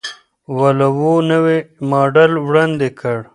ولوو 0.57 1.13
نوی 1.29 1.59
ماډل 1.89 2.31
وړاندې 2.47 2.89
کړ. 2.99 3.17